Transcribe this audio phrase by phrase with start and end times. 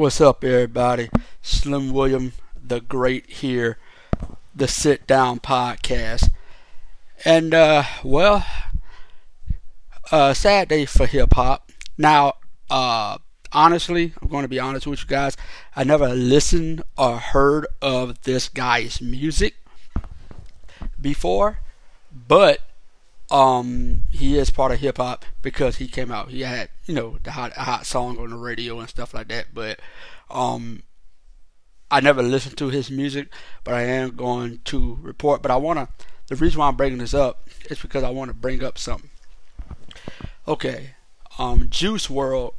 [0.00, 1.10] What's up, everybody?
[1.42, 3.76] Slim William, the Great here,
[4.54, 6.30] the Sit Down Podcast.
[7.22, 8.46] And, uh, well,
[10.10, 11.70] uh, sad day for hip hop.
[11.98, 12.36] Now,
[12.70, 13.18] uh,
[13.52, 15.36] honestly, I'm going to be honest with you guys.
[15.76, 19.56] I never listened or heard of this guy's music
[20.98, 21.58] before,
[22.10, 22.60] but
[23.30, 26.30] um, he is part of hip hop because he came out.
[26.30, 29.54] He had you know the hot hot song on the radio and stuff like that.
[29.54, 29.80] But
[30.30, 30.82] um,
[31.90, 33.32] I never listened to his music,
[33.64, 35.42] but I am going to report.
[35.42, 35.88] But I wanna.
[36.28, 39.10] The reason why I'm bringing this up is because I want to bring up something.
[40.46, 40.94] Okay,
[41.38, 42.52] um, Juice WRLD.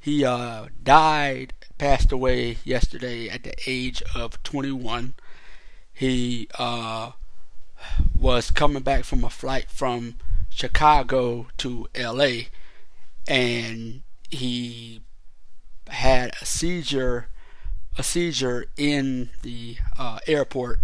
[0.00, 5.14] he uh died, passed away yesterday at the age of 21.
[5.92, 7.12] He uh
[8.18, 10.16] was coming back from a flight from
[10.48, 12.46] Chicago to LA
[13.26, 15.02] and he
[15.88, 17.28] had a seizure
[17.96, 20.80] a seizure in the uh, airport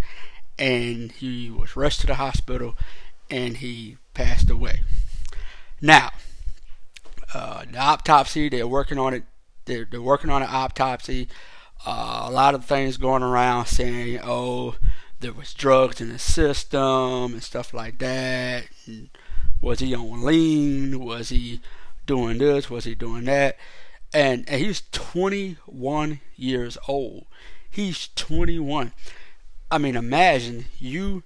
[0.59, 2.75] and he was rushed to the hospital
[3.29, 4.81] and he passed away.
[5.81, 6.11] Now,
[7.33, 9.23] uh, the autopsy, they're working on it.
[9.65, 11.27] They're, they're working on an autopsy.
[11.85, 14.75] Uh, a lot of things going around saying, oh,
[15.19, 18.65] there was drugs in the system and stuff like that.
[18.85, 19.09] And
[19.61, 20.99] was he on lean?
[20.99, 21.61] Was he
[22.05, 22.69] doing this?
[22.69, 23.57] Was he doing that?
[24.13, 27.25] And, and he's 21 years old.
[27.69, 28.93] He's 21.
[29.71, 31.23] I mean, imagine you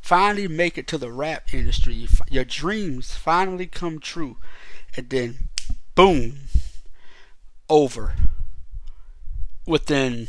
[0.00, 2.06] finally make it to the rap industry.
[2.30, 4.36] Your dreams finally come true.
[4.96, 5.48] And then,
[5.94, 6.40] boom,
[7.68, 8.14] over.
[9.66, 10.28] Within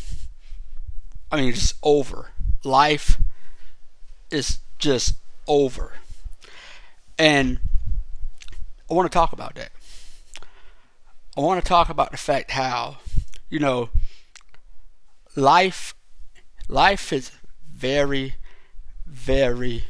[1.34, 2.30] I mean, it's over.
[2.64, 3.20] Life
[4.30, 5.16] is just
[5.48, 5.94] over.
[7.18, 7.58] And
[8.88, 9.72] I want to talk about that.
[11.36, 12.98] I want to talk about the fact how,
[13.50, 13.90] you know,
[15.36, 15.96] life
[16.68, 17.32] life is
[17.68, 18.36] very
[19.08, 19.86] very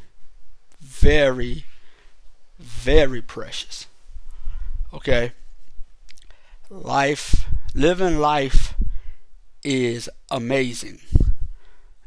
[0.80, 1.66] very
[2.58, 3.88] very precious.
[4.94, 5.34] Okay?
[6.70, 8.76] Life living life
[9.62, 11.00] is amazing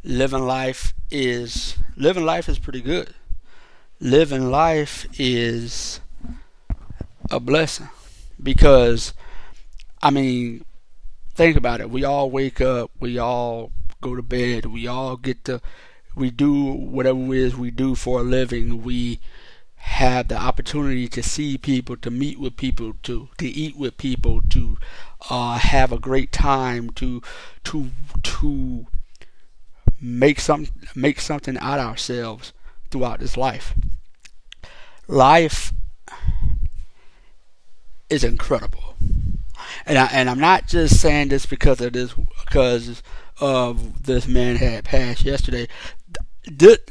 [0.06, 3.12] living life is living life is pretty good.
[3.99, 6.00] Living life is
[7.31, 7.89] a blessing
[8.41, 9.12] because
[10.00, 10.65] I mean
[11.34, 11.91] think about it.
[11.91, 15.61] We all wake up, we all go to bed, we all get to
[16.15, 18.83] we do whatever it is we do for a living.
[18.83, 19.21] We
[19.75, 24.41] have the opportunity to see people, to meet with people, to to eat with people,
[24.50, 24.78] to
[25.28, 27.22] uh, have a great time, to
[27.65, 27.91] to
[28.22, 28.87] to
[30.01, 32.53] make some make something out of ourselves
[32.91, 33.75] throughout this life.
[35.09, 35.73] Life
[38.09, 38.97] is incredible.
[39.84, 42.15] And I and I'm not just saying this because of this
[42.45, 43.03] because
[43.41, 45.69] of this man had passed yesterday.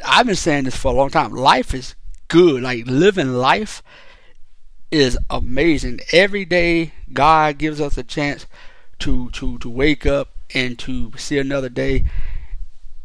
[0.05, 1.31] I've been saying this for a long time.
[1.31, 1.95] Life is
[2.27, 2.63] good.
[2.63, 3.81] Like living life
[4.91, 5.99] is amazing.
[6.11, 8.45] Every day God gives us a chance
[8.99, 12.05] to to to wake up and to see another day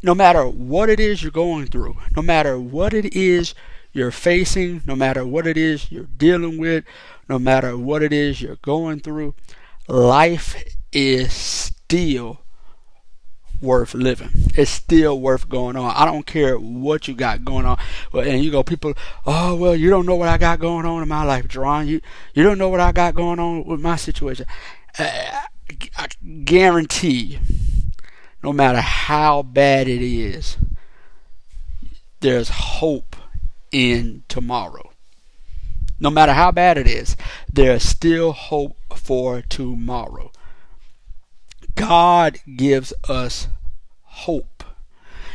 [0.03, 3.53] no matter what it is you're going through, no matter what it is
[3.93, 6.83] you're facing, no matter what it is you're dealing with,
[7.29, 9.35] no matter what it is you're going through,
[9.87, 10.55] life
[10.91, 12.39] is still
[13.61, 14.29] worth living.
[14.55, 15.93] It's still worth going on.
[15.95, 17.77] I don't care what you got going on.
[18.13, 18.93] And you go, people,
[19.25, 21.87] oh well, you don't know what I got going on in my life, John.
[21.87, 22.01] You
[22.33, 24.45] you don't know what I got going on with my situation.
[24.97, 25.41] Uh,
[25.95, 26.07] I
[26.43, 27.39] guarantee you
[28.43, 30.57] no matter how bad it is,
[32.21, 33.15] there's hope
[33.71, 34.91] in tomorrow.
[35.99, 37.15] No matter how bad it is,
[37.51, 40.31] there's still hope for tomorrow.
[41.75, 43.47] God gives us
[44.03, 44.63] hope.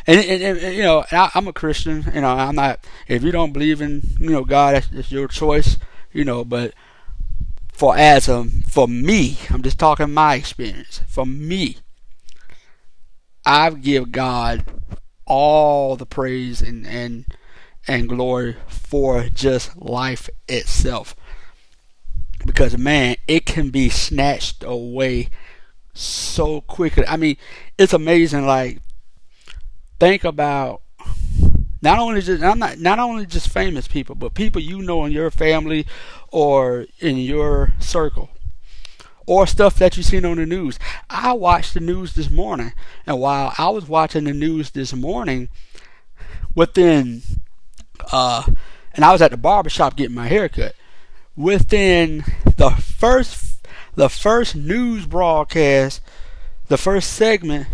[0.07, 2.05] And, and, and you know, I, am a Christian.
[2.15, 2.85] You know, I'm not.
[3.09, 5.79] If you don't believe in, you know, God, that's, your choice.
[6.13, 6.75] You know, but
[7.73, 11.01] for as a for me, I'm just talking my experience.
[11.09, 11.79] For me,
[13.47, 14.65] I give God
[15.25, 17.25] all the praise and and
[17.87, 21.15] and glory for just life itself.
[22.45, 25.29] Because man, it can be snatched away
[25.95, 27.07] so quickly.
[27.07, 27.37] I mean,
[27.79, 28.81] it's amazing like
[30.01, 30.83] think about
[31.81, 35.13] not only just I'm not not only just famous people, but people you know in
[35.13, 35.87] your family
[36.33, 38.31] or in your circle
[39.27, 40.79] or stuff that you've seen on the news.
[41.11, 42.73] I watched the news this morning,
[43.07, 45.49] and while I was watching the news this morning,
[46.55, 47.23] within,
[48.13, 48.45] uh,
[48.95, 50.75] and I was at the barber shop getting my hair cut,
[51.37, 52.25] within
[52.57, 56.01] the first, the first news broadcast,
[56.69, 57.67] the first segment,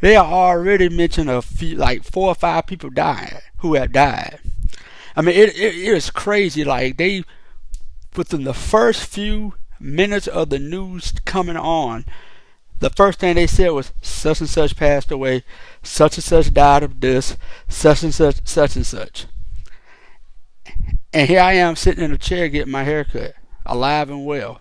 [0.00, 4.40] they are already mentioning a few, like four or five people died who have died.
[5.14, 6.64] I mean, it, it, it is crazy.
[6.64, 7.24] Like they,
[8.16, 12.04] within the first few minutes of the news coming on,
[12.80, 15.44] the first thing they said was such and such passed away,
[15.82, 17.36] such and such died of this,
[17.68, 19.26] such and such, such and such.
[21.12, 23.34] And here I am sitting in a chair getting my hair cut,
[23.66, 24.60] alive and well.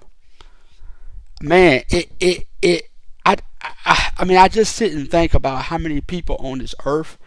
[1.42, 2.89] Man, it it it
[3.25, 6.75] I, I I mean I just sit and think about how many people on this
[6.86, 7.18] earth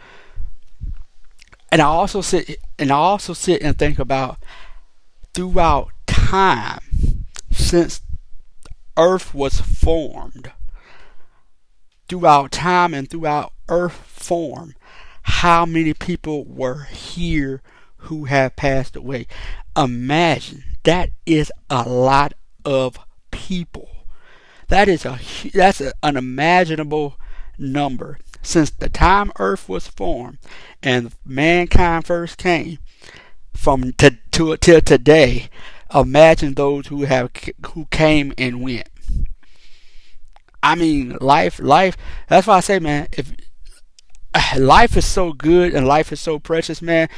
[1.73, 4.37] and I also sit and I also sit and think about
[5.33, 6.81] throughout time
[7.73, 8.03] since
[8.99, 10.53] earth was formed
[12.07, 14.75] throughout time and throughout earth form
[15.23, 17.63] how many people were here
[17.97, 19.27] who have passed away?
[19.75, 22.99] Imagine that is a lot of
[23.31, 23.89] people.
[24.69, 25.19] That is a
[25.55, 27.19] that's an unimaginable
[27.57, 28.19] number.
[28.43, 30.37] Since the time earth was formed
[30.83, 32.81] and mankind first came
[33.55, 35.49] from to, to till today
[35.95, 37.31] imagine those who have
[37.75, 38.89] who came and went
[40.63, 41.97] i mean life life
[42.29, 43.33] that's why i say man if
[44.59, 47.09] life is so good and life is so precious man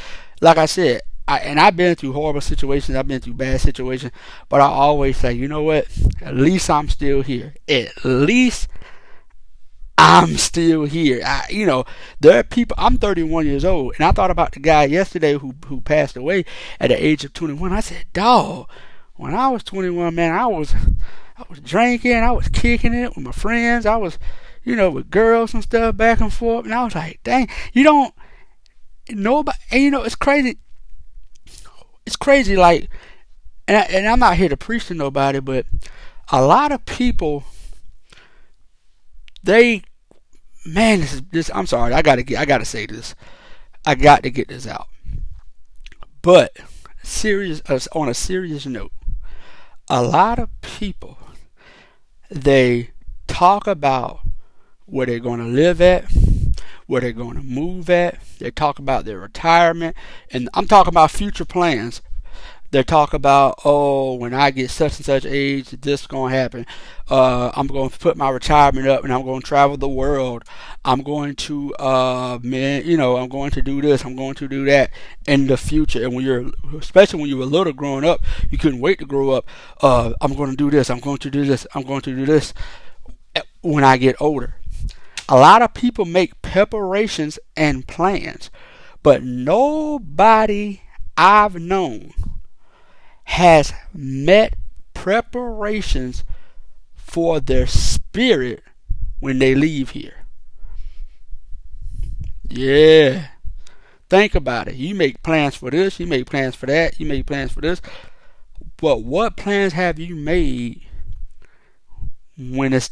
[0.40, 4.12] like i said I, and I've been through horrible situations, I've been through bad situations,
[4.50, 5.86] but I always say, you know what?
[6.20, 7.54] At least I'm still here.
[7.66, 8.68] At least
[9.96, 11.22] I'm still here.
[11.24, 11.84] I, you know,
[12.20, 12.76] there are people.
[12.78, 16.44] I'm 31 years old, and I thought about the guy yesterday who who passed away
[16.80, 17.72] at the age of 21.
[17.72, 18.68] I said, "Dog,
[19.14, 20.74] when I was 21, man, I was
[21.36, 24.18] I was drinking, I was kicking it with my friends, I was,
[24.62, 27.82] you know, with girls and stuff back and forth, and I was like, dang, you
[27.82, 28.14] don't
[29.10, 29.58] nobody.
[29.70, 30.58] And you know, it's crazy.
[32.06, 32.88] It's crazy, like,
[33.66, 35.66] and I, and I'm not here to preach to nobody, but
[36.30, 37.44] a lot of people
[39.44, 39.82] they
[40.66, 43.14] man this is this I'm sorry I gotta get I gotta say this.
[43.86, 44.88] I got to get this out.
[46.22, 46.56] But
[47.02, 48.92] serious uh, on a serious note
[49.90, 51.18] a lot of people
[52.30, 52.90] they
[53.26, 54.20] talk about
[54.86, 56.10] where they're going to live at
[56.86, 58.18] where they're going to move at.
[58.38, 59.96] They talk about their retirement
[60.30, 62.02] and I'm talking about future plans
[62.74, 66.36] they talk about, oh, when I get such and such age, this is going to
[66.36, 66.66] happen.
[67.08, 70.42] Uh, I'm going to put my retirement up and I'm going to travel the world.
[70.84, 74.04] I'm going to, uh, man, you know, I'm going to do this.
[74.04, 74.90] I'm going to do that
[75.28, 76.02] in the future.
[76.02, 79.30] And when you're, especially when you were little growing up, you couldn't wait to grow
[79.30, 79.46] up.
[79.80, 80.90] Uh, I'm going to do this.
[80.90, 81.68] I'm going to do this.
[81.76, 82.52] I'm going to do this
[83.62, 84.56] when I get older.
[85.28, 88.50] A lot of people make preparations and plans,
[89.04, 90.82] but nobody
[91.16, 92.12] I've known
[93.24, 94.54] has met
[94.92, 96.24] preparations
[96.94, 98.62] for their spirit
[99.20, 100.24] when they leave here.
[102.48, 103.28] Yeah.
[104.08, 104.74] Think about it.
[104.76, 107.80] You make plans for this, you make plans for that, you make plans for this.
[108.76, 110.82] But what plans have you made
[112.36, 112.90] when it's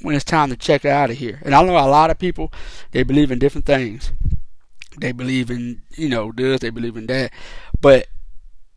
[0.00, 1.40] when it's time to check out of here?
[1.44, 2.52] And I know a lot of people
[2.92, 4.12] they believe in different things.
[5.00, 7.32] They believe in, you know, this, they believe in that.
[7.80, 8.08] But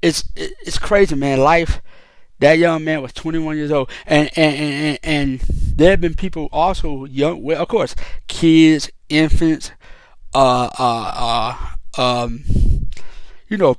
[0.02, 1.40] it's it's crazy, man.
[1.40, 1.82] Life.
[2.40, 5.40] That young man was 21 years old, and and and, and
[5.76, 7.44] there have been people also young.
[7.44, 7.96] Well, of course,
[8.28, 9.72] kids, infants,
[10.34, 12.44] uh, uh, uh, um,
[13.48, 13.78] you know,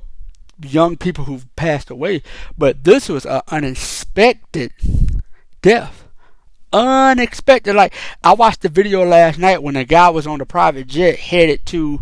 [0.61, 2.23] young people who've passed away.
[2.57, 4.71] But this was an unexpected
[5.61, 6.07] death.
[6.71, 7.75] Unexpected.
[7.75, 7.93] Like
[8.23, 11.65] I watched the video last night when a guy was on the private jet headed
[11.65, 12.01] to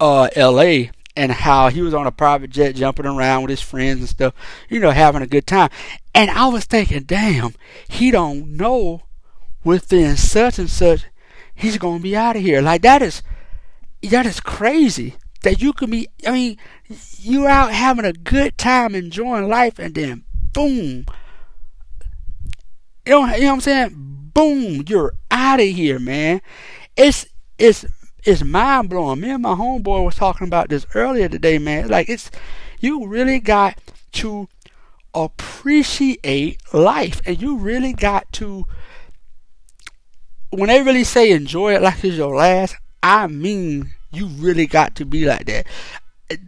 [0.00, 4.00] uh, L.A and how he was on a private jet jumping around with his friends
[4.00, 4.34] and stuff,
[4.68, 5.70] you know, having a good time.
[6.14, 7.54] And I was thinking, damn,
[7.88, 9.02] he don't know
[9.64, 11.06] within such and such
[11.54, 12.60] he's gonna be out of here.
[12.60, 13.22] Like that is
[14.02, 15.14] that is crazy.
[15.42, 16.56] That you could be I mean,
[17.18, 21.06] you're out having a good time enjoying life and then boom.
[23.06, 24.30] You know, you know what I'm saying?
[24.34, 26.40] Boom, you're out of here, man.
[26.96, 27.26] It's
[27.58, 27.84] it's
[28.24, 29.20] it's mind blowing.
[29.20, 31.88] Me and my homeboy was talking about this earlier today, man.
[31.88, 32.30] Like it's
[32.80, 33.78] you really got
[34.12, 34.48] to
[35.14, 38.66] appreciate life and you really got to
[40.50, 44.94] when they really say enjoy it like it's your last, I mean you really got
[44.96, 45.66] to be like that.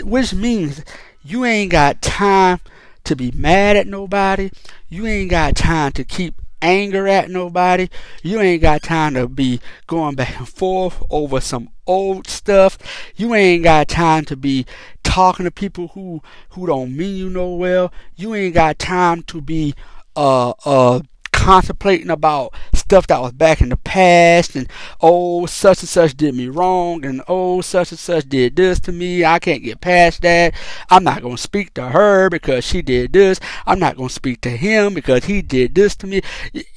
[0.03, 0.83] Which means
[1.23, 2.61] you ain't got time
[3.05, 4.51] to be mad at nobody.
[4.89, 7.89] You ain't got time to keep anger at nobody.
[8.23, 12.79] You ain't got time to be going back and forth over some old stuff.
[13.17, 14.67] You ain't got time to be
[15.03, 17.93] talking to people who who don't mean you no well.
[18.17, 19.75] You ain't got time to be
[20.17, 21.01] uh uh
[21.47, 24.69] contemplating about stuff that was back in the past and
[25.01, 28.91] oh such and such did me wrong and oh such and such did this to
[28.91, 29.25] me.
[29.25, 30.55] I can't get past that.
[30.91, 33.39] I'm not going to speak to her because she did this.
[33.65, 36.21] I'm not going to speak to him because he did this to me.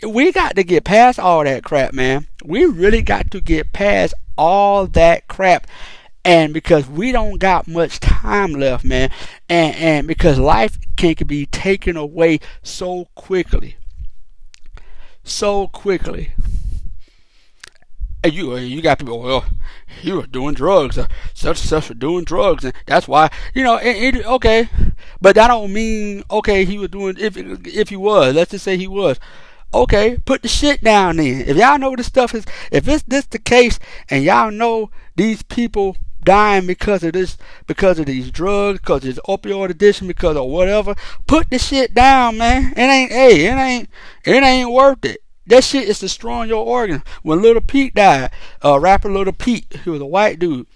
[0.07, 2.27] We got to get past all that crap man.
[2.45, 5.65] We really got to get past all that crap.
[6.23, 9.09] And because we don't got much time left, man,
[9.49, 13.77] and and because life can be taken away so quickly,
[15.29, 16.31] so quickly.
[18.23, 19.45] And you you got people, well,
[20.01, 23.63] you were doing drugs, uh, such and such for doing drugs, and that's why you
[23.63, 23.77] know.
[23.77, 24.67] It, it, okay,
[25.21, 28.35] but that don't mean okay he was doing if if he was.
[28.35, 29.19] Let's just say he was.
[29.73, 31.41] Okay, put the shit down then.
[31.47, 35.43] If y'all know this stuff is, if it's this the case, and y'all know these
[35.43, 35.95] people
[36.29, 40.45] dying because of this, because of these drugs, because of this opioid addiction, because of
[40.45, 40.93] whatever.
[41.25, 42.71] Put the shit down, man.
[42.77, 43.89] It ain't, hey, it ain't,
[44.23, 45.23] it ain't worth it.
[45.47, 47.01] That shit is destroying your organs.
[47.23, 48.29] When Lil Peep died,
[48.63, 50.67] uh, rapper Lil Peep, he was a white dude,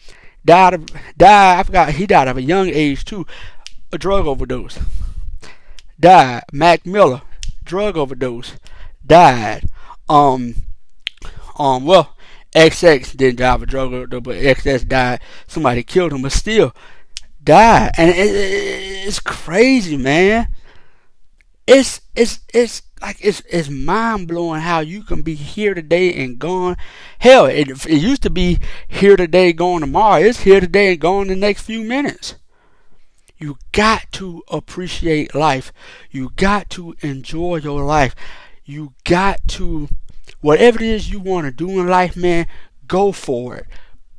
[0.44, 3.28] died of, died, I forgot, he died of a young age too,
[3.92, 4.80] a drug overdose.
[6.00, 6.46] Died.
[6.52, 7.22] Mac Miller,
[7.64, 8.58] drug overdose.
[9.06, 9.70] Died.
[10.10, 10.56] Um,
[11.60, 12.13] um, well,
[12.56, 15.22] XX didn't of a drug overdose, but XX died.
[15.48, 16.74] Somebody killed him, but still
[17.44, 17.92] died.
[17.98, 20.50] And it, it, it's crazy, man.
[21.66, 26.38] It's it's it's like it's it's mind blowing how you can be here today and
[26.38, 26.78] gone.
[27.20, 30.22] Hell, it, it used to be here today, gone tomorrow.
[30.22, 32.36] It's here today and gone the next few minutes.
[33.38, 35.74] You got to appreciate life.
[36.12, 38.16] You got to enjoy your life.
[38.64, 39.90] You got to
[40.44, 42.48] whatever it is you want to do in life, man,
[42.86, 43.66] go for it.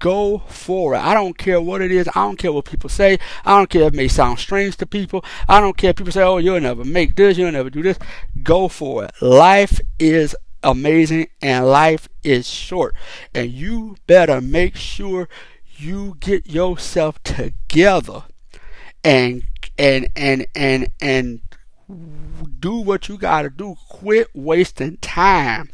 [0.01, 0.99] Go for it.
[0.99, 2.09] I don't care what it is.
[2.09, 3.19] I don't care what people say.
[3.45, 5.25] I don't care if it may sound strange to people.
[5.49, 7.99] I don't care if people say, oh, you'll never make this, you'll never do this.
[8.43, 9.13] Go for it.
[9.23, 12.95] Life is amazing and life is short.
[13.35, 15.29] And you better make sure
[15.77, 18.25] you get yourself together
[19.03, 19.43] and
[19.77, 21.41] and and and and
[22.61, 23.77] do what you gotta do.
[23.89, 25.71] Quit wasting time.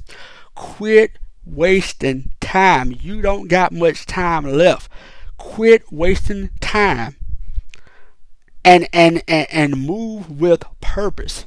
[0.60, 2.94] Quit wasting time.
[3.00, 4.90] You don't got much time left.
[5.38, 7.16] Quit wasting time.
[8.62, 11.46] And and and, and move with purpose.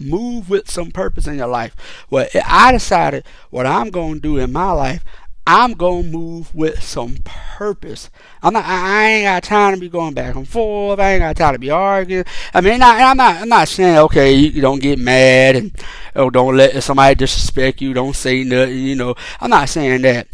[0.00, 1.76] Move with some purpose in your life.
[2.08, 5.04] Well, I decided what I'm going to do in my life.
[5.50, 8.10] I'm gonna move with some purpose.
[8.42, 8.66] I'm not.
[8.66, 11.00] I ain't got time to be going back and forth.
[11.00, 12.26] I ain't got time to be arguing.
[12.52, 13.36] I mean, not, I'm not.
[13.36, 15.74] I'm not saying okay, you, don't get mad and
[16.14, 17.94] oh, don't let somebody disrespect you.
[17.94, 18.76] Don't say nothing.
[18.76, 20.28] You know, I'm not saying that.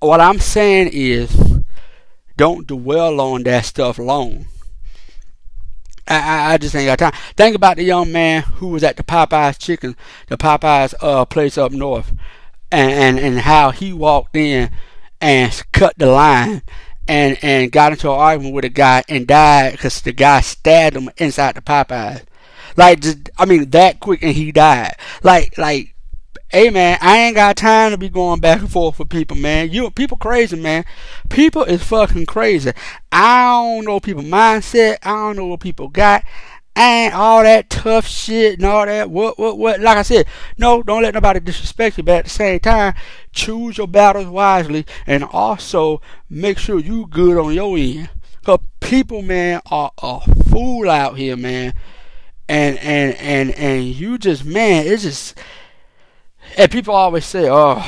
[0.00, 1.62] What I'm saying is,
[2.36, 4.46] don't dwell on that stuff long.
[6.08, 7.20] I, I, just ain't got time.
[7.36, 9.94] Think about the young man who was at the Popeyes chicken,
[10.26, 12.12] the Popeyes uh, place up north
[12.70, 14.70] and, and, and how he walked in
[15.20, 16.62] and cut the line
[17.06, 20.96] and, and got into an argument with a guy and died because the guy stabbed
[20.96, 22.24] him inside the Popeyes.
[22.76, 24.94] Like, just, I mean, that quick and he died.
[25.22, 25.94] Like, like,
[26.50, 29.70] hey man, I ain't got time to be going back and forth with people, man.
[29.70, 30.84] You people crazy, man.
[31.28, 32.72] People is fucking crazy.
[33.12, 34.98] I don't know people mindset.
[35.02, 36.24] I don't know what people got
[36.78, 39.10] ain't all that tough shit and all that.
[39.10, 39.80] What, what, what?
[39.80, 42.94] Like I said, no, don't let nobody disrespect you, but at the same time,
[43.32, 48.10] choose your battles wisely and also make sure you good on your end.
[48.44, 51.74] Cause people, man, are a fool out here, man.
[52.48, 55.38] And, and, and, and you just, man, it's just,
[56.56, 57.84] and people always say, oh,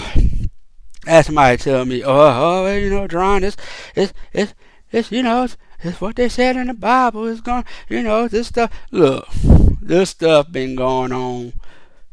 [1.04, 2.10] that's somebody tell me, oh,
[2.66, 3.56] oh, you know, Dron, it's,
[3.94, 4.54] it's, it's,
[4.92, 7.26] it's, you know, it's, it's what they said in the Bible.
[7.26, 8.72] It's going, you know, this stuff.
[8.90, 9.28] Look,
[9.80, 11.54] this stuff been going on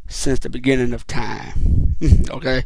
[0.07, 1.95] since the beginning of time.
[2.29, 2.63] okay,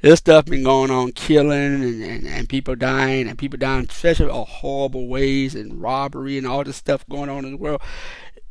[0.00, 4.30] this stuff been going on, killing and, and, and people dying and people dying, especially
[4.30, 7.82] of horrible ways and robbery and all this stuff going on in the world.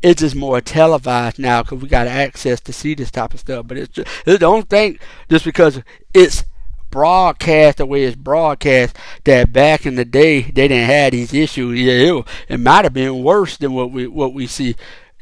[0.01, 3.67] It's just more televised now because we got access to see this type of stuff.
[3.67, 5.81] But it's just, don't think just because
[6.13, 6.45] it's
[6.89, 11.79] broadcast the way it's broadcast that back in the day they didn't have these issues.
[11.79, 14.75] Yeah, it, it might have been worse than what we what we see.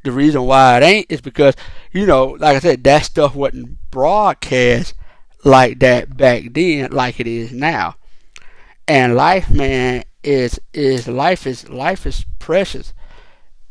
[0.03, 1.55] The reason why it ain't is because
[1.91, 4.93] you know, like I said, that stuff wasn't broadcast
[5.43, 7.95] like that back then, like it is now.
[8.87, 12.93] And life, man, is is life is life is precious.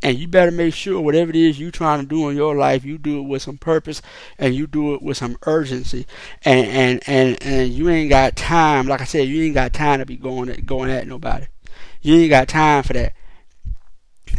[0.06, 2.84] And you better make sure whatever it is you're trying to do in your life,
[2.84, 4.00] you do it with some purpose
[4.38, 6.06] and you do it with some urgency.
[6.44, 9.98] And and and, and you ain't got time, like I said, you ain't got time
[9.98, 11.46] to be going at, going at nobody.
[12.02, 13.14] You ain't got time for that.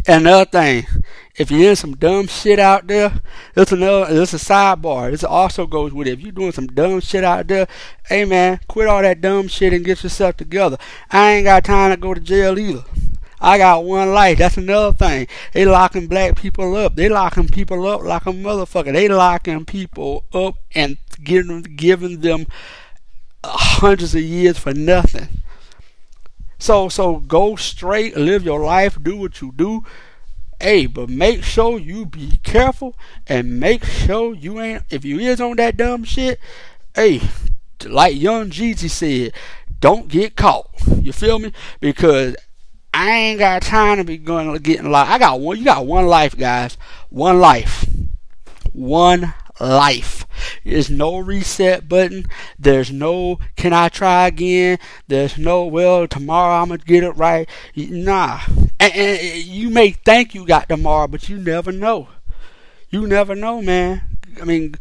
[0.08, 0.88] Another thing,
[1.36, 3.20] if you're in some dumb shit out there,
[3.54, 5.12] there's another, there's a sidebar.
[5.12, 6.14] This also goes with it.
[6.14, 7.68] If you're doing some dumb shit out there,
[8.06, 10.78] hey man, quit all that dumb shit and get yourself together.
[11.12, 12.86] I ain't got time to go to jail either.
[13.40, 14.40] I got one life.
[14.40, 15.28] That's another thing.
[15.54, 16.96] They locking black people up.
[16.96, 18.94] They locking people up like a motherfucker.
[18.94, 22.48] They locking people up and giving giving them
[23.44, 25.28] hundreds of years for nothing.
[26.60, 29.84] So so go straight, live your life, do what you do.
[30.60, 32.96] Hey, but make sure you be careful
[33.28, 36.40] and make sure you ain't if you is on that dumb shit,
[36.96, 37.22] hey,
[37.86, 39.34] like young Jeezy said,
[39.80, 40.68] don't get caught.
[41.02, 41.54] You feel me?
[41.80, 42.36] Because
[43.00, 45.08] I ain't got time to be going getting life.
[45.08, 46.80] I got one you got one life, guys.
[47.12, 47.88] One life.
[48.74, 50.26] One life.
[50.66, 52.26] There's no reset button.
[52.58, 54.80] There's no can I try again.
[55.08, 57.48] There's no well tomorrow I'm gonna get it right.
[57.76, 58.40] Nah.
[58.80, 62.08] And, and you may think you got tomorrow, but you never know.
[62.90, 64.18] You never know, man.
[64.42, 64.74] I mean,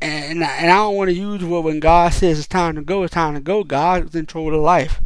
[0.00, 3.02] and and I don't want to use what when God says it's time to go,
[3.02, 3.62] it's time to go.
[3.62, 5.02] God's in control of life.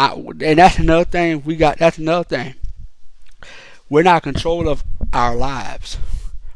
[0.00, 1.76] I, and that's another thing we got.
[1.76, 2.54] That's another thing.
[3.90, 5.98] We're not control of our lives.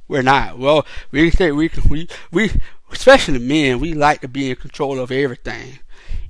[0.09, 0.59] We're not.
[0.59, 1.83] Well, we say we can.
[1.91, 2.53] we we
[2.91, 3.81] especially men.
[3.81, 5.79] We like to be in control of everything.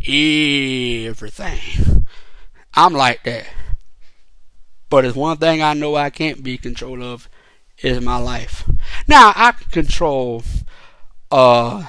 [0.04, 2.04] Everything.
[2.74, 3.46] I'm like that.
[4.90, 7.28] But there's one thing I know I can't be control of
[7.78, 8.68] is my life.
[9.06, 10.42] Now I can control,
[11.30, 11.86] uh,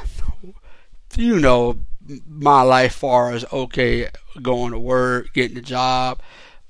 [1.17, 1.79] you know,
[2.27, 4.09] my life far as okay,
[4.41, 6.19] going to work, getting a job,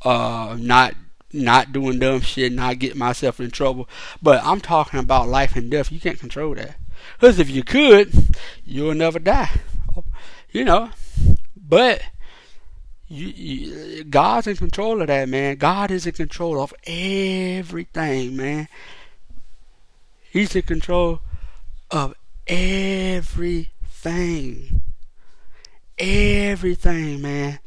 [0.04, 0.96] uh, not
[1.34, 3.90] not doing dumb shit, not getting myself in trouble.
[4.22, 5.92] But I'm talking about life and death.
[5.92, 6.78] You can't control that.
[7.20, 8.14] Because if you could,
[8.66, 9.52] you'll never die.
[10.52, 10.90] You know.
[11.56, 12.02] But
[13.08, 15.58] you, you, God's in control of that, man.
[15.58, 18.68] God is in control of everything, man.
[20.32, 21.22] He's in control
[21.92, 22.16] of
[22.48, 23.72] everything.
[25.98, 27.60] Everything, man.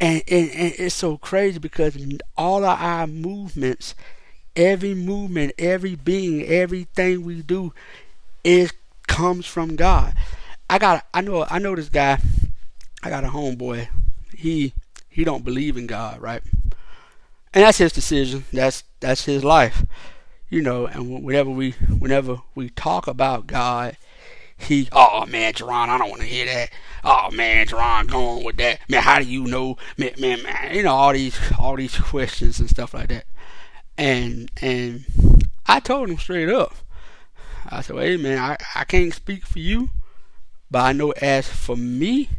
[0.00, 1.96] And, and, and it's so crazy because
[2.36, 3.94] all of our movements,
[4.54, 7.72] every movement, every being, everything we do,
[8.44, 8.72] it
[9.06, 10.14] comes from God.
[10.70, 12.18] I got I know I know this guy.
[13.02, 13.88] I got a homeboy.
[14.36, 14.74] He
[15.08, 16.42] he don't believe in God, right?
[17.54, 18.44] And that's his decision.
[18.52, 19.84] That's that's his life.
[20.50, 23.96] You know, and whenever we whenever we talk about God,
[24.58, 26.70] he, oh man, Jerron, I don't want to hear that.
[27.04, 28.80] Oh man, Jerron, going with that.
[28.88, 29.76] Man, how do you know?
[29.96, 33.24] Man, man, man, you know all these all these questions and stuff like that.
[33.96, 35.04] And and
[35.66, 36.74] I told him straight up.
[37.70, 39.90] I said, hey man, I, I can't speak for you,
[40.70, 42.30] but I know as for me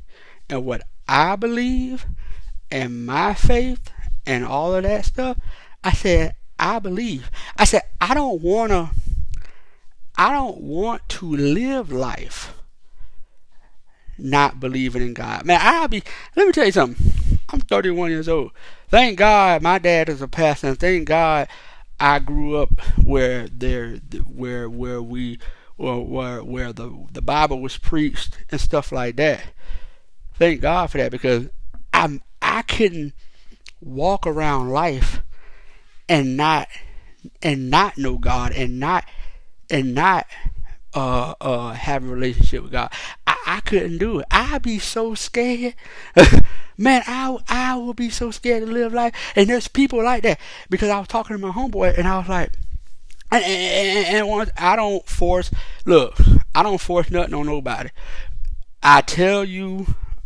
[0.49, 2.05] and what I believe
[2.71, 3.91] and my faith
[4.25, 5.37] and all of that stuff,
[5.83, 7.31] I said, I believe.
[7.57, 8.89] I said, I don't want to
[10.19, 12.53] I don't want to live life
[14.17, 15.45] not believing in God.
[15.45, 16.03] Man, I'll be,
[16.35, 17.13] let me tell you something.
[17.47, 18.51] I'm 31 years old.
[18.89, 21.47] Thank God my dad is a pastor, and thank God
[22.01, 23.95] I grew up where there,
[24.27, 25.39] where, where we,
[25.77, 29.41] where, where the, the Bible was preached and stuff like that.
[30.33, 31.47] Thank God for that because
[31.93, 33.13] I'm, I couldn't
[33.79, 35.21] walk around life
[36.09, 36.67] and not,
[37.41, 39.05] and not know God and not
[39.69, 40.25] and not
[40.93, 42.91] uh uh have a relationship with God.
[43.27, 44.25] I, I couldn't do it.
[44.31, 45.75] I'd be so scared.
[46.77, 49.13] Man, I I would be so scared to live life.
[49.35, 52.29] And there's people like that because I was talking to my homeboy and I was
[52.29, 52.51] like,
[53.31, 55.51] and, and, and once I don't force.
[55.85, 56.17] Look,
[56.55, 57.89] I don't force nothing on nobody.
[58.81, 59.85] I tell you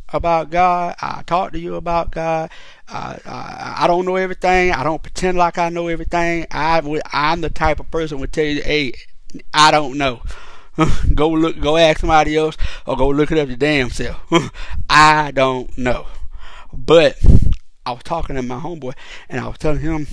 [0.09, 0.95] about God.
[1.01, 2.51] I talk to you about God.
[2.87, 4.71] I, I, I don't know everything.
[4.71, 6.45] I don't pretend like I know everything.
[6.51, 8.93] I would, I'm the type of person would tell you, hey,
[9.53, 10.21] I don't know.
[11.13, 14.19] go look, go ask somebody else, or go look it up your damn self.
[14.89, 16.07] I don't know.
[16.71, 17.23] But
[17.85, 18.93] I was talking to my homeboy,
[19.29, 20.07] and I was telling him,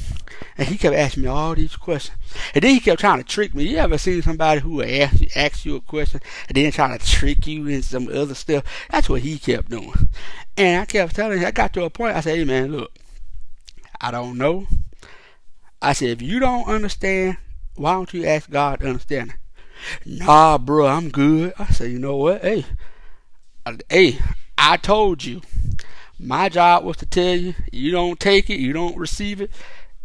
[0.59, 2.19] and he kept asking me all these questions.
[2.55, 3.69] And then he kept trying to trick me.
[3.69, 7.07] You ever seen somebody who asks you, asks you a question and then trying to
[7.07, 8.65] trick you in some other stuff?
[8.91, 10.09] That's what he kept doing.
[10.57, 12.93] And I kept telling him, I got to a point, I said, hey man, look,
[14.01, 14.67] I don't know.
[15.81, 17.39] I said, if you don't understand,
[17.81, 19.35] why don't you ask God to understand
[20.05, 21.55] Nah, bro, I'm good.
[21.59, 22.43] I said, you know what?
[22.43, 22.65] Hey,
[23.89, 24.19] hey,
[24.59, 25.43] I told you.
[26.19, 27.55] My job was to tell you.
[27.73, 28.61] You don't take it.
[28.61, 29.51] You don't receive it.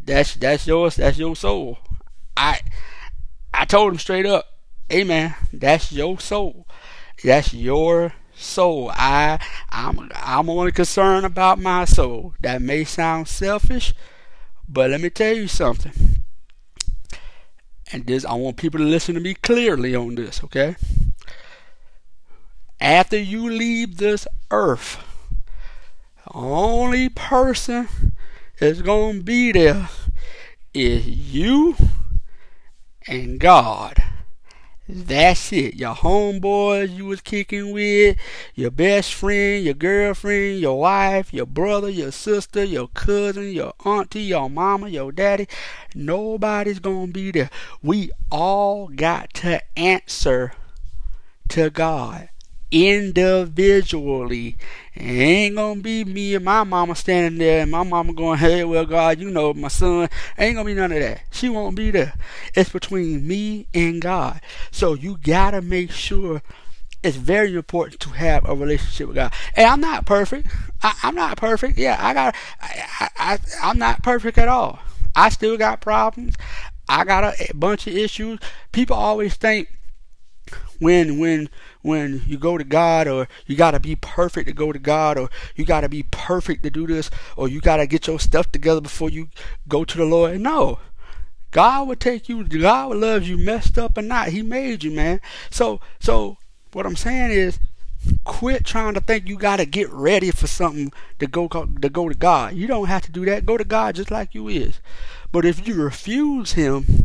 [0.01, 0.95] That's that's yours.
[0.95, 1.79] That's your soul.
[2.37, 2.61] I
[3.53, 4.45] I told him straight up.
[4.87, 6.67] Hey man, that's your soul.
[7.23, 8.91] That's your soul.
[8.93, 12.33] I I'm I'm only concerned about my soul.
[12.39, 13.93] That may sound selfish,
[14.69, 16.23] but let me tell you something.
[17.91, 20.75] And this I want people to listen to me clearly on this, okay?
[22.79, 24.97] After you leave this earth,
[26.25, 28.13] the only person
[28.59, 29.89] that's gonna be there
[30.73, 31.75] is you
[33.07, 34.03] and God.
[34.87, 35.75] That's it.
[35.75, 38.17] Your homeboys you was kicking with,
[38.53, 44.21] your best friend, your girlfriend, your wife, your brother, your sister, your cousin, your auntie,
[44.21, 45.47] your mama, your daddy.
[45.95, 47.49] Nobody's gonna be there.
[47.81, 50.53] We all got to answer
[51.49, 52.29] to God
[52.71, 54.57] individually.
[54.93, 58.63] It ain't gonna be me and my mama standing there and my mama going, Hey,
[58.63, 60.09] well, God, you know, my son.
[60.37, 61.23] Ain't gonna be none of that.
[61.31, 62.13] She won't be there.
[62.53, 64.41] It's between me and God.
[64.71, 66.41] So you gotta make sure
[67.03, 69.33] it's very important to have a relationship with God.
[69.55, 70.47] And I'm not perfect.
[70.81, 71.77] I, am not perfect.
[71.77, 72.35] Yeah, I got.
[72.61, 74.79] I, I, I'm not perfect at all.
[75.15, 76.35] I still got problems.
[76.89, 78.39] I got a, a bunch of issues.
[78.71, 79.69] People always think
[80.79, 81.49] when when
[81.81, 85.17] when you go to God or you got to be perfect to go to God
[85.17, 88.19] or you got to be perfect to do this or you got to get your
[88.19, 89.29] stuff together before you
[89.67, 90.39] go to the Lord.
[90.39, 90.79] No.
[91.51, 94.29] God will take you God would love you messed up or not.
[94.29, 95.21] He made you, man.
[95.49, 96.37] So so
[96.73, 97.59] what I'm saying is
[98.23, 102.09] quit trying to think you got to get ready for something to go to go
[102.09, 102.55] to God.
[102.55, 103.45] You don't have to do that.
[103.45, 104.79] Go to God just like you is.
[105.31, 107.03] But if you refuse him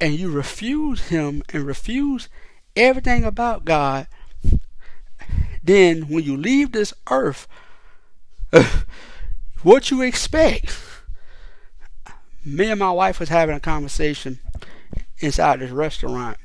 [0.00, 2.28] and you refuse him and refuse
[2.76, 4.06] everything about God,
[5.62, 7.46] then when you leave this earth,
[9.62, 10.76] what you expect?
[12.44, 14.40] Me and my wife was having a conversation
[15.18, 16.38] inside this restaurant,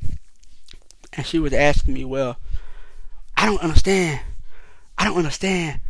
[1.14, 2.38] and she was asking me, "Well,
[3.38, 4.22] I don't understand.
[4.98, 5.82] I don't understand.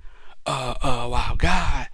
[0.45, 1.87] Uh, uh, wow, God.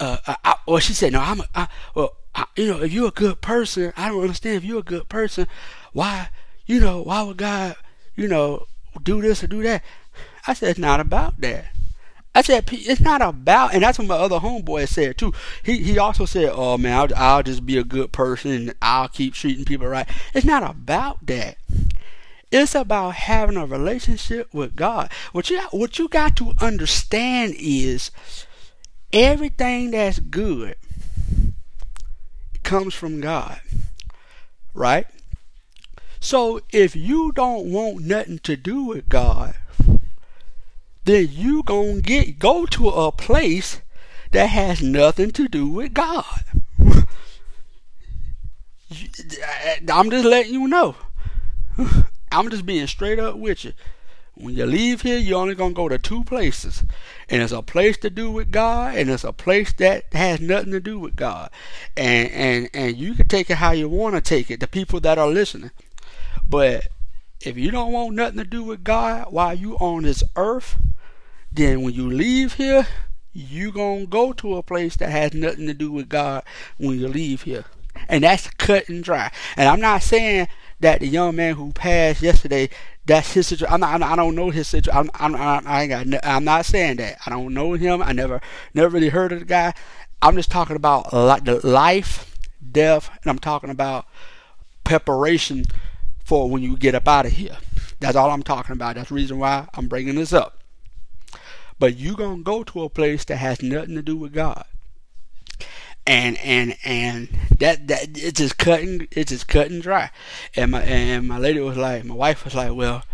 [0.00, 1.40] Uh, uh I, well, she said, no, I'm.
[1.40, 4.56] A, I, well, I, you know, if you're a good person, I don't understand.
[4.56, 5.46] If you're a good person,
[5.92, 6.30] why,
[6.66, 7.76] you know, why would God,
[8.14, 8.66] you know,
[9.02, 9.82] do this or do that?
[10.46, 11.66] I said, it's not about that.
[12.34, 15.34] I said, it's not about, and that's what my other homeboy said too.
[15.62, 19.08] He he also said, oh man, I'll, I'll just be a good person and I'll
[19.08, 20.08] keep treating people right.
[20.32, 21.58] It's not about that.
[22.50, 25.10] It's about having a relationship with God.
[25.32, 28.10] What you what you got to understand is
[29.12, 30.76] everything that's good
[32.62, 33.60] comes from God.
[34.74, 35.06] Right?
[36.22, 39.56] So if you don't want nothing to do with God,
[41.04, 43.82] then you gonna get go to a place
[44.30, 46.44] that has nothing to do with God.
[49.92, 50.94] I'm just letting you know.
[52.30, 53.72] I'm just being straight up with you.
[54.34, 56.84] When you leave here, you're only gonna go to two places,
[57.28, 60.70] and it's a place to do with God, and it's a place that has nothing
[60.70, 61.50] to do with God.
[61.96, 64.60] And and and you can take it how you want to take it.
[64.60, 65.72] The people that are listening,
[66.52, 66.88] but
[67.40, 70.76] if you don't want nothing to do with God while you on this earth,
[71.50, 72.86] then when you leave here,
[73.32, 76.44] you gonna go to a place that has nothing to do with God
[76.76, 77.64] when you leave here.
[78.06, 79.32] And that's cut and dry.
[79.56, 80.46] And I'm not saying
[80.80, 82.68] that the young man who passed yesterday,
[83.06, 83.72] that's his situation.
[83.72, 85.10] I'm not, I don't know his situation.
[85.18, 87.16] I'm, I'm, I I'm not saying that.
[87.24, 88.02] I don't know him.
[88.02, 88.42] I never,
[88.74, 89.72] never really heard of the guy.
[90.20, 92.36] I'm just talking about like the life,
[92.70, 94.04] death, and I'm talking about
[94.84, 95.64] preparation
[96.24, 97.56] for when you get up out of here.
[98.00, 98.96] That's all I'm talking about.
[98.96, 100.58] That's the reason why I'm bringing this up.
[101.78, 104.64] But you gonna go to a place that has nothing to do with God.
[106.06, 110.10] And and and that that it's just cutting it's just cutting dry.
[110.56, 113.04] And my and my lady was like my wife was like, Well,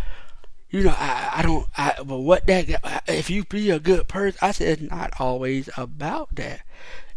[0.71, 4.38] you know, I, I don't I but what that if you be a good person
[4.42, 6.61] I said it's not always about that.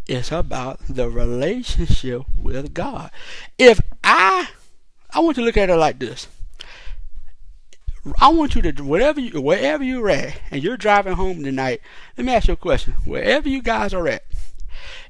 [0.07, 3.11] It's about the relationship with God.
[3.57, 4.49] If I
[5.13, 6.27] I want you to look at it like this.
[8.19, 11.81] I want you to whatever you wherever you're at and you're driving home tonight.
[12.17, 12.93] Let me ask you a question.
[13.05, 14.23] Wherever you guys are at,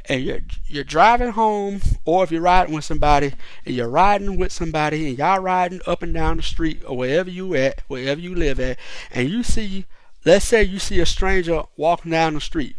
[0.05, 3.33] and you're you're driving home, or if you're riding with somebody
[3.65, 7.29] and you're riding with somebody and y'all riding up and down the street or wherever
[7.29, 8.77] you at, wherever you live at,
[9.11, 9.85] and you see,
[10.25, 12.75] let's say you see a stranger walking down the street.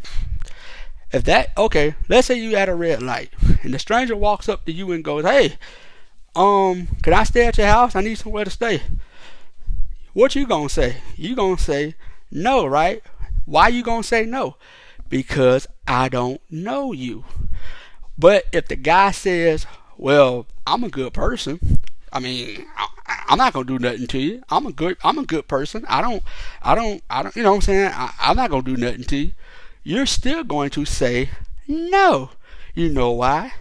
[1.11, 3.31] If that okay, let's say you at a red light
[3.63, 5.57] and the stranger walks up to you and goes, "Hey,
[6.35, 7.95] um, can I stay at your house?
[7.95, 8.83] I need somewhere to stay."
[10.12, 10.97] What you gonna say?
[11.16, 11.95] You gonna say
[12.31, 13.03] no, right?
[13.47, 14.57] Why you gonna say no?
[15.09, 17.25] Because I don't know you.
[18.18, 19.66] But if the guy says,
[19.97, 21.81] "Well, I'm a good person,"
[22.12, 22.88] I mean, I,
[23.31, 24.42] am not gonna do nothing to you.
[24.51, 25.85] I'm a good, I'm a good person.
[25.88, 26.23] I don't,
[26.61, 27.35] I don't, I don't.
[27.35, 27.90] You know what I'm saying?
[27.95, 29.33] I, I'm not gonna do nothing to you.
[29.83, 31.31] You're still going to say
[31.66, 32.31] no.
[32.75, 33.55] You know why?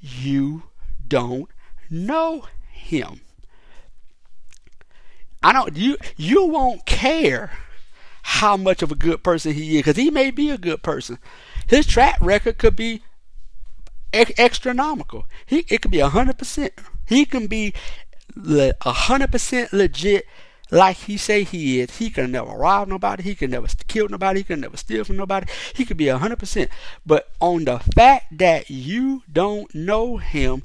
[0.00, 0.64] You
[1.06, 1.48] don't
[1.92, 3.20] know him.
[5.42, 7.50] I don't you you won't care
[8.22, 11.18] how much of a good person he is because he may be a good person.
[11.68, 13.02] His track record could be
[14.38, 15.26] astronomical.
[15.46, 16.72] He it could be hundred percent.
[17.06, 17.74] He can be
[18.82, 20.26] hundred percent legit
[20.70, 21.98] like he say he is.
[21.98, 23.22] He can never rob nobody.
[23.22, 24.40] He can never kill nobody.
[24.40, 25.46] He can never steal from nobody.
[25.74, 26.70] He could be hundred percent.
[27.04, 30.62] But on the fact that you don't know him,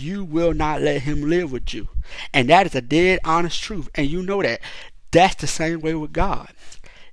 [0.00, 1.88] you will not let him live with you.
[2.32, 3.88] And that is a dead honest truth.
[3.94, 4.60] And you know that.
[5.10, 6.48] That's the same way with God.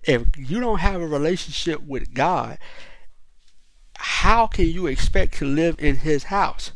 [0.03, 2.57] If you don't have a relationship with God,
[3.97, 6.71] how can you expect to live in his house?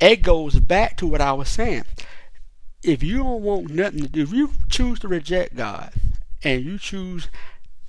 [0.00, 1.84] It goes back to what I was saying.
[2.82, 5.92] If you don't want nothing if you choose to reject God
[6.42, 7.28] and you choose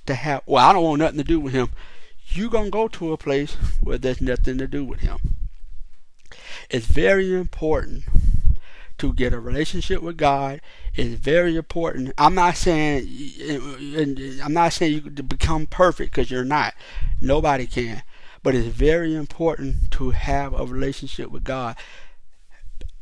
[0.06, 1.70] to have, well, I don't want nothing to do with him,
[2.28, 5.18] you're going to go to a place where there's nothing to do with him.
[6.70, 8.04] It's very important
[8.98, 10.60] to get a relationship with God
[10.94, 12.12] is very important.
[12.16, 13.06] I'm not saying
[14.42, 16.74] I'm not saying you become perfect because you're not.
[17.20, 18.02] Nobody can.
[18.42, 21.76] But it's very important to have a relationship with God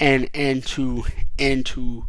[0.01, 1.05] and and to
[1.39, 2.09] and to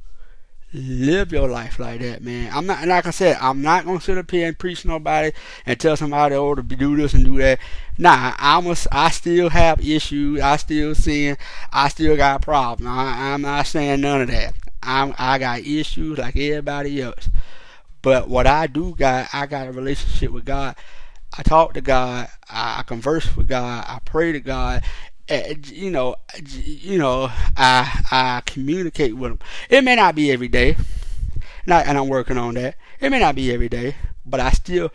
[0.75, 2.51] live your life like that, man.
[2.53, 5.31] I'm not like I said, I'm not gonna sit up here and preach nobody
[5.65, 7.59] and tell somebody oh to do this and do that.
[7.97, 10.41] Nah, I'm a, I still have issues.
[10.41, 11.37] I still sin.
[11.71, 12.89] I still got problems.
[12.89, 14.53] I, I'm not saying none of that.
[14.83, 17.29] I'm I got issues like everybody else.
[18.01, 20.75] But what I do got, I got a relationship with God.
[21.37, 22.27] I talk to God.
[22.49, 23.83] I, I converse with God.
[23.87, 24.83] I pray to God,
[25.27, 26.15] Eh, you know,
[26.47, 29.39] you know, I I communicate with him.
[29.69, 30.77] It may not be every day,
[31.65, 32.75] not, and I'm working on that.
[32.99, 34.91] It may not be every day, but I still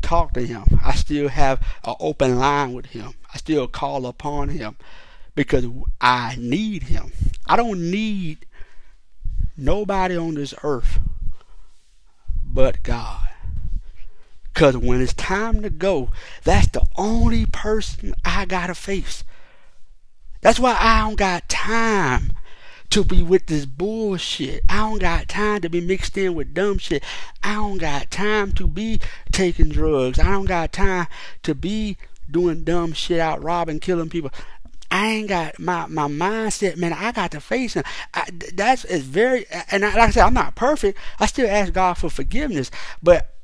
[0.00, 0.64] talk to him.
[0.82, 3.14] I still have an open line with him.
[3.32, 4.76] I still call upon him
[5.34, 5.66] because
[6.00, 7.12] I need him.
[7.46, 8.46] I don't need
[9.56, 10.98] nobody on this earth
[12.54, 13.28] but God.
[14.44, 16.10] Because when it's time to go,
[16.44, 19.24] that's the only person I got to face.
[20.44, 22.34] That's why I don't got time
[22.90, 24.62] to be with this bullshit.
[24.68, 27.02] I don't got time to be mixed in with dumb shit.
[27.42, 29.00] I don't got time to be
[29.32, 30.18] taking drugs.
[30.18, 31.06] I don't got time
[31.44, 31.96] to be
[32.30, 34.32] doing dumb shit out robbing, killing people.
[34.90, 36.92] I ain't got my my mindset, man.
[36.92, 37.84] I got to face him.
[38.52, 40.98] That's is very, and I, like I said, I'm not perfect.
[41.18, 42.70] I still ask God for forgiveness,
[43.02, 43.34] but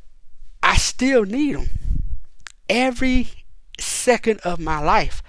[0.62, 1.70] I still need Him
[2.68, 3.28] every
[3.80, 5.22] second of my life.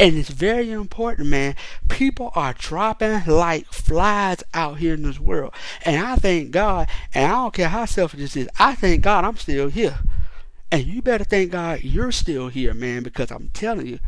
[0.00, 1.56] And it's very important, man.
[1.90, 5.52] People are dropping like flies out here in this world.
[5.84, 9.26] And I thank God, and I don't care how selfish this is, I thank God
[9.26, 9.98] I'm still here.
[10.72, 13.98] And you better thank God you're still here, man, because I'm telling you,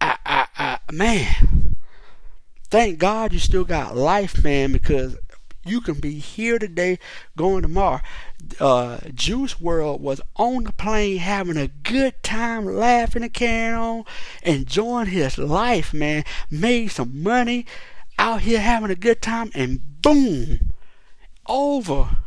[0.00, 1.76] I, I, I, man,
[2.70, 5.18] thank God you still got life, man, because
[5.66, 6.98] you can be here today,
[7.36, 8.00] going tomorrow
[8.60, 14.04] uh, Juice WRLD was on the plane having a good time, laughing and carrying on,
[14.42, 16.24] enjoying his life, man.
[16.50, 17.66] Made some money
[18.18, 20.70] out here having a good time, and boom,
[21.46, 22.18] over.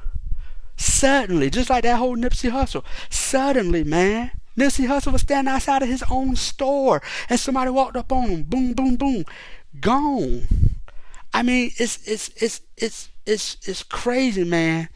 [0.75, 5.89] Suddenly, just like that whole Nipsey Hussle, suddenly, man, Nipsey Hussle was standing outside of
[5.89, 9.25] his own store, and somebody walked up on him, boom, boom, boom,
[9.79, 10.47] gone.
[11.33, 14.89] I mean, it's it's it's it's it's it's crazy, man.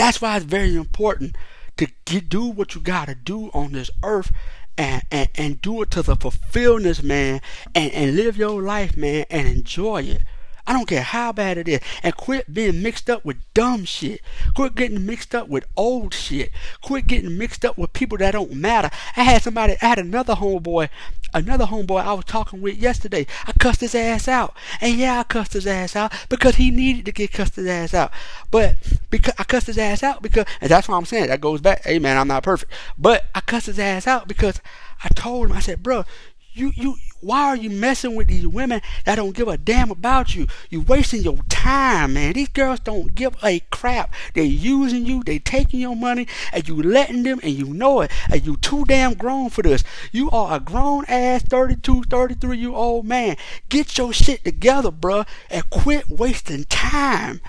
[0.00, 1.36] That's why it's very important
[1.76, 4.32] to get, do what you got to do on this earth
[4.78, 7.42] and, and, and do it to the fulfillment, man,
[7.74, 10.22] and, and live your life, man, and enjoy it.
[10.66, 11.80] I don't care how bad it is.
[12.02, 14.20] And quit being mixed up with dumb shit.
[14.54, 16.50] Quit getting mixed up with old shit.
[16.82, 18.90] Quit getting mixed up with people that don't matter.
[19.16, 20.88] I had somebody, I had another homeboy,
[21.34, 23.26] another homeboy I was talking with yesterday.
[23.46, 24.54] I cussed his ass out.
[24.80, 27.94] And yeah, I cussed his ass out because he needed to get cussed his ass
[27.94, 28.12] out.
[28.50, 28.76] But
[29.10, 31.28] because I cussed his ass out because, and that's what I'm saying.
[31.28, 32.72] That goes back, hey man, I'm not perfect.
[32.98, 34.60] But I cussed his ass out because
[35.02, 36.04] I told him, I said, bro,
[36.52, 40.34] you, you, why are you messing with these women that don't give a damn about
[40.34, 40.46] you?
[40.70, 42.32] You're wasting your time, man.
[42.32, 44.12] These girls don't give a crap.
[44.34, 48.10] They're using you, they taking your money, and you letting them, and you know it.
[48.30, 49.84] And you too damn grown for this.
[50.12, 53.36] You are a grown ass 32, 33 year old man.
[53.68, 57.40] Get your shit together, bruh, and quit wasting time.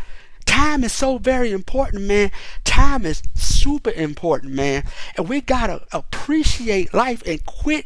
[0.45, 2.29] Time is so very important, man.
[2.65, 4.83] Time is super important, man.
[5.15, 7.85] And we gotta appreciate life and quit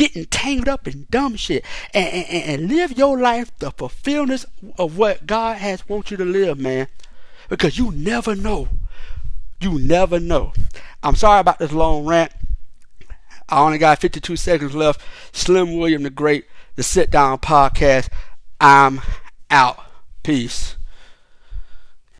[0.00, 4.46] getting tangled up in dumb shit and, and, and live your life the fulfillment
[4.78, 6.86] of what God has want you to live, man.
[7.50, 8.70] Because you never know.
[9.60, 10.54] You never know.
[11.02, 12.32] I'm sorry about this long rant.
[13.50, 15.02] I only got 52 seconds left.
[15.32, 18.08] Slim William the Great, the Sit Down Podcast.
[18.58, 19.02] I'm
[19.50, 19.80] out.
[20.22, 20.76] Peace.